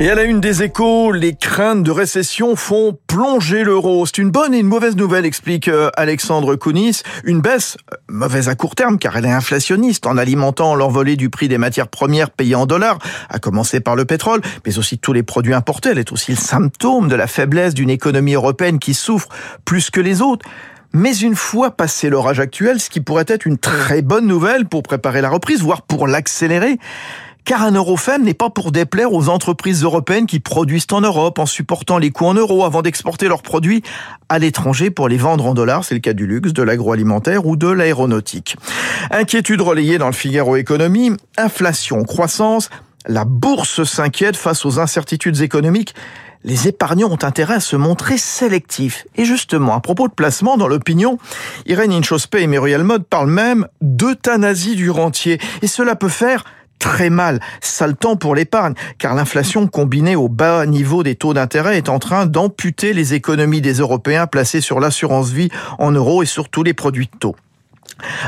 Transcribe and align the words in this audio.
Et 0.00 0.08
à 0.10 0.14
la 0.14 0.22
une 0.22 0.38
des 0.38 0.62
échos, 0.62 1.10
les 1.10 1.34
craintes 1.34 1.82
de 1.82 1.90
récession 1.90 2.54
font 2.54 2.96
plonger 3.08 3.64
l'euro. 3.64 4.06
C'est 4.06 4.18
une 4.18 4.30
bonne 4.30 4.54
et 4.54 4.60
une 4.60 4.68
mauvaise 4.68 4.94
nouvelle, 4.94 5.26
explique 5.26 5.66
euh, 5.66 5.90
Alexandre 5.96 6.54
Kounis. 6.54 7.02
Une 7.24 7.40
baisse, 7.40 7.76
euh, 7.92 7.96
mauvaise 8.08 8.48
à 8.48 8.54
court 8.54 8.76
terme 8.76 8.98
car 8.98 9.16
elle 9.16 9.24
est 9.24 9.32
inflationniste 9.32 10.06
en 10.06 10.16
alimentant 10.16 10.76
l'envolée 10.76 11.16
du 11.16 11.30
prix 11.30 11.48
des 11.48 11.58
matières 11.58 11.88
premières 11.88 12.30
payées 12.30 12.54
en 12.54 12.66
dollars, 12.66 13.00
à 13.28 13.40
commencer 13.40 13.80
par 13.80 13.96
le 13.96 14.04
pétrole, 14.04 14.40
mais 14.64 14.78
aussi 14.78 14.98
tous 14.98 15.12
les 15.12 15.24
produits 15.24 15.52
importés. 15.52 15.88
Elle 15.88 15.98
est 15.98 16.12
aussi 16.12 16.30
le 16.30 16.36
symptôme 16.36 17.08
de 17.08 17.16
la 17.16 17.26
faiblesse 17.26 17.74
d'une 17.74 17.90
économie 17.90 18.34
européenne 18.34 18.78
qui 18.78 18.94
souffre 18.94 19.28
plus 19.64 19.90
que 19.90 20.00
les 20.00 20.22
autres. 20.22 20.46
Mais 20.92 21.14
une 21.16 21.34
fois 21.34 21.72
passé 21.72 22.08
l'orage 22.08 22.38
actuel, 22.38 22.78
ce 22.78 22.88
qui 22.88 23.00
pourrait 23.00 23.26
être 23.26 23.46
une 23.46 23.58
très 23.58 24.00
bonne 24.00 24.28
nouvelle 24.28 24.66
pour 24.66 24.84
préparer 24.84 25.20
la 25.22 25.28
reprise, 25.28 25.60
voire 25.60 25.82
pour 25.82 26.06
l'accélérer, 26.06 26.78
car 27.48 27.62
un 27.62 27.70
euro 27.70 27.96
faible 27.96 28.26
n'est 28.26 28.34
pas 28.34 28.50
pour 28.50 28.72
déplaire 28.72 29.14
aux 29.14 29.30
entreprises 29.30 29.82
européennes 29.82 30.26
qui 30.26 30.38
produisent 30.38 30.86
en 30.92 31.00
Europe 31.00 31.38
en 31.38 31.46
supportant 31.46 31.96
les 31.96 32.10
coûts 32.10 32.26
en 32.26 32.34
euros 32.34 32.62
avant 32.66 32.82
d'exporter 32.82 33.26
leurs 33.26 33.40
produits 33.40 33.82
à 34.28 34.38
l'étranger 34.38 34.90
pour 34.90 35.08
les 35.08 35.16
vendre 35.16 35.46
en 35.46 35.54
dollars. 35.54 35.82
C'est 35.82 35.94
le 35.94 36.00
cas 36.00 36.12
du 36.12 36.26
luxe, 36.26 36.52
de 36.52 36.62
l'agroalimentaire 36.62 37.46
ou 37.46 37.56
de 37.56 37.68
l'aéronautique. 37.68 38.58
Inquiétude 39.10 39.62
relayée 39.62 39.96
dans 39.96 40.08
le 40.08 40.12
Figaro 40.12 40.56
Économie, 40.56 41.12
inflation, 41.38 42.04
croissance, 42.04 42.68
la 43.06 43.24
bourse 43.24 43.82
s'inquiète 43.82 44.36
face 44.36 44.66
aux 44.66 44.78
incertitudes 44.78 45.40
économiques 45.40 45.94
les 46.44 46.68
épargnants 46.68 47.10
ont 47.10 47.18
intérêt 47.22 47.54
à 47.54 47.60
se 47.60 47.74
montrer 47.74 48.16
sélectifs. 48.16 49.06
Et 49.16 49.24
justement, 49.24 49.74
à 49.74 49.80
propos 49.80 50.06
de 50.06 50.12
placement 50.12 50.56
dans 50.56 50.68
l'opinion, 50.68 51.18
Irène 51.66 51.92
Inchospé 51.92 52.42
et 52.42 52.46
Muriel 52.46 52.84
Mode 52.84 53.04
parlent 53.04 53.30
même 53.30 53.66
d'euthanasie 53.80 54.76
du 54.76 54.88
rentier. 54.88 55.40
Et 55.62 55.66
cela 55.66 55.96
peut 55.96 56.08
faire 56.08 56.44
très 56.78 57.10
mal. 57.10 57.40
Sale 57.60 57.96
temps 57.96 58.16
pour 58.16 58.34
l'épargne, 58.34 58.74
car 58.98 59.14
l'inflation 59.14 59.66
combinée 59.66 60.16
au 60.16 60.28
bas 60.28 60.66
niveau 60.66 61.02
des 61.02 61.14
taux 61.14 61.34
d'intérêt 61.34 61.76
est 61.76 61.88
en 61.88 61.98
train 61.98 62.26
d'amputer 62.26 62.92
les 62.92 63.14
économies 63.14 63.60
des 63.60 63.74
Européens 63.74 64.26
placés 64.26 64.60
sur 64.60 64.80
l'assurance 64.80 65.30
vie 65.30 65.50
en 65.78 65.92
euros 65.92 66.22
et 66.22 66.26
sur 66.26 66.48
tous 66.48 66.62
les 66.62 66.74
produits 66.74 67.08
de 67.12 67.18
taux. 67.18 67.36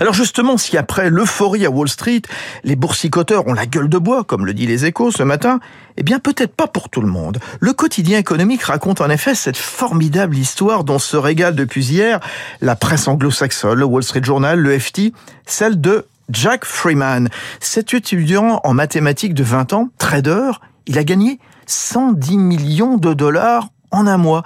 Alors 0.00 0.14
justement, 0.14 0.56
si 0.56 0.76
après 0.76 1.10
l'euphorie 1.10 1.66
à 1.66 1.70
Wall 1.70 1.88
Street, 1.88 2.22
les 2.64 2.76
boursicoteurs 2.76 3.46
ont 3.46 3.52
la 3.52 3.66
gueule 3.66 3.88
de 3.88 3.98
bois, 3.98 4.24
comme 4.24 4.46
le 4.46 4.54
dit 4.54 4.66
les 4.66 4.86
échos 4.86 5.10
ce 5.10 5.22
matin, 5.22 5.60
eh 5.96 6.02
bien 6.02 6.18
peut-être 6.18 6.54
pas 6.54 6.66
pour 6.66 6.88
tout 6.88 7.00
le 7.00 7.08
monde. 7.08 7.38
Le 7.60 7.72
quotidien 7.72 8.18
économique 8.18 8.62
raconte 8.62 9.00
en 9.00 9.10
effet 9.10 9.34
cette 9.34 9.56
formidable 9.56 10.36
histoire 10.36 10.84
dont 10.84 10.98
se 10.98 11.16
régale 11.16 11.54
depuis 11.54 11.84
hier 11.84 12.20
la 12.60 12.76
presse 12.76 13.08
anglo-saxonne, 13.08 13.78
le 13.78 13.84
Wall 13.84 14.02
Street 14.02 14.24
Journal, 14.24 14.58
le 14.58 14.78
FT, 14.78 15.12
celle 15.44 15.80
de 15.80 16.06
Jack 16.30 16.64
Freeman. 16.64 17.28
Cet 17.60 17.94
étudiant 17.94 18.60
en 18.64 18.74
mathématiques 18.74 19.34
de 19.34 19.42
20 19.42 19.72
ans, 19.72 19.88
trader, 19.98 20.50
il 20.86 20.98
a 20.98 21.04
gagné 21.04 21.38
110 21.66 22.36
millions 22.38 22.96
de 22.96 23.14
dollars 23.14 23.68
en 23.90 24.06
un 24.06 24.18
mois. 24.18 24.42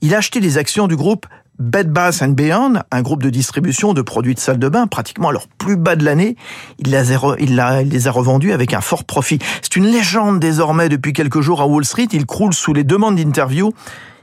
Il 0.00 0.14
a 0.14 0.18
acheté 0.18 0.40
des 0.40 0.58
actions 0.58 0.88
du 0.88 0.96
groupe 0.96 1.26
Bed 1.58 1.92
Bath 1.92 2.24
Beyond, 2.24 2.80
un 2.90 3.02
groupe 3.02 3.22
de 3.22 3.30
distribution 3.30 3.92
de 3.92 4.02
produits 4.02 4.34
de 4.34 4.40
salle 4.40 4.58
de 4.58 4.68
bain, 4.68 4.86
pratiquement 4.86 5.28
à 5.28 5.32
leur 5.32 5.46
plus 5.46 5.76
bas 5.76 5.96
de 5.96 6.04
l'année, 6.04 6.36
il, 6.78 6.90
les 6.90 8.08
a 8.08 8.10
revendus 8.10 8.52
avec 8.52 8.74
un 8.74 8.80
fort 8.80 9.04
profit. 9.04 9.38
C'est 9.60 9.76
une 9.76 9.86
légende 9.86 10.40
désormais 10.40 10.88
depuis 10.88 11.12
quelques 11.12 11.40
jours 11.40 11.60
à 11.60 11.66
Wall 11.66 11.84
Street. 11.84 12.08
Il 12.12 12.26
croule 12.26 12.52
sous 12.52 12.72
les 12.72 12.84
demandes 12.84 13.16
d'interview 13.16 13.72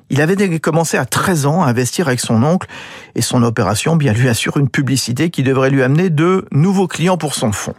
il 0.10 0.22
avait 0.22 0.60
commencé 0.60 0.98
à 0.98 1.06
13 1.06 1.46
ans 1.46 1.64
à 1.64 1.68
investir 1.68 2.08
avec 2.08 2.20
son 2.20 2.44
oncle 2.44 2.68
et 3.16 3.22
son 3.22 3.44
opération 3.44 3.96
bien 3.96 4.14
lui 4.14 4.30
assure 4.30 4.58
une 4.58 4.70
publicité 4.70 5.30
qui 5.30 5.44
devrait 5.44 5.70
lui 5.70 5.84
amener 5.84 6.10
de 6.10 6.46
nouveaux 6.52 6.88
clients 6.88 7.18
pour 7.18 7.36
son 7.36 7.52
fonds. 7.52 7.76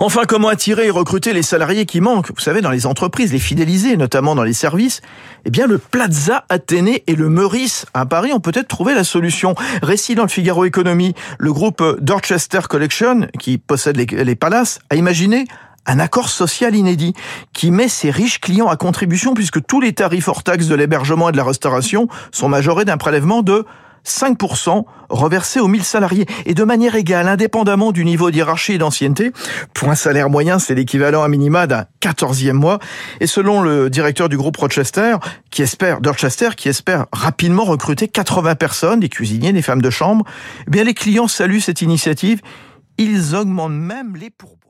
Enfin, 0.00 0.22
comment 0.28 0.48
attirer 0.48 0.86
et 0.86 0.90
recruter 0.90 1.32
les 1.32 1.42
salariés 1.42 1.86
qui 1.86 2.00
manquent? 2.00 2.30
Vous 2.34 2.40
savez, 2.40 2.60
dans 2.60 2.70
les 2.70 2.86
entreprises, 2.86 3.32
les 3.32 3.38
fidéliser, 3.38 3.96
notamment 3.96 4.34
dans 4.34 4.42
les 4.42 4.52
services. 4.52 5.00
Eh 5.44 5.50
bien, 5.50 5.66
le 5.66 5.78
Plaza 5.78 6.44
Athénée 6.48 7.04
et 7.06 7.14
le 7.14 7.28
Meurice 7.28 7.86
à 7.94 8.04
Paris 8.04 8.32
ont 8.32 8.40
peut-être 8.40 8.68
trouvé 8.68 8.94
la 8.94 9.04
solution. 9.04 9.54
Récit 9.82 10.14
dans 10.14 10.24
le 10.24 10.28
Figaro 10.28 10.64
Économie, 10.64 11.14
le 11.38 11.52
groupe 11.52 11.82
Dorchester 12.00 12.60
Collection, 12.68 13.28
qui 13.38 13.56
possède 13.56 13.96
les, 13.96 14.06
les 14.06 14.34
palaces, 14.34 14.80
a 14.90 14.96
imaginé 14.96 15.46
un 15.86 15.98
accord 15.98 16.28
social 16.28 16.74
inédit 16.74 17.14
qui 17.52 17.70
met 17.70 17.88
ses 17.88 18.10
riches 18.10 18.40
clients 18.40 18.68
à 18.68 18.76
contribution 18.76 19.34
puisque 19.34 19.64
tous 19.64 19.80
les 19.80 19.92
tarifs 19.92 20.28
hors 20.28 20.42
taxes 20.42 20.66
de 20.66 20.74
l'hébergement 20.74 21.28
et 21.28 21.32
de 21.32 21.36
la 21.36 21.44
restauration 21.44 22.08
sont 22.32 22.48
majorés 22.48 22.84
d'un 22.84 22.96
prélèvement 22.96 23.42
de 23.42 23.64
5% 24.06 24.84
reversé 25.08 25.60
aux 25.60 25.68
1000 25.68 25.84
salariés 25.84 26.26
et 26.46 26.54
de 26.54 26.64
manière 26.64 26.94
égale, 26.94 27.28
indépendamment 27.28 27.92
du 27.92 28.04
niveau 28.04 28.30
d'hierarchie 28.30 28.74
et 28.74 28.78
d'ancienneté. 28.78 29.32
Pour 29.74 29.90
un 29.90 29.94
salaire 29.94 30.30
moyen, 30.30 30.58
c'est 30.58 30.74
l'équivalent 30.74 31.22
à 31.22 31.28
minima 31.28 31.66
d'un 31.66 31.86
14e 32.00 32.52
mois. 32.52 32.78
Et 33.20 33.26
selon 33.26 33.62
le 33.62 33.90
directeur 33.90 34.28
du 34.28 34.36
groupe 34.36 34.56
Rochester, 34.56 35.16
qui 35.50 35.62
espère, 35.62 36.00
Dorchester, 36.00 36.50
qui 36.56 36.68
espère 36.68 37.06
rapidement 37.12 37.64
recruter 37.64 38.08
80 38.08 38.54
personnes, 38.54 39.00
des 39.00 39.08
cuisiniers, 39.08 39.52
des 39.52 39.62
femmes 39.62 39.82
de 39.82 39.90
chambre, 39.90 40.24
eh 40.66 40.70
bien, 40.70 40.84
les 40.84 40.94
clients 40.94 41.28
saluent 41.28 41.60
cette 41.60 41.82
initiative. 41.82 42.40
Ils 42.98 43.34
augmentent 43.34 43.72
même 43.72 44.16
les 44.16 44.30
pourboires. 44.30 44.65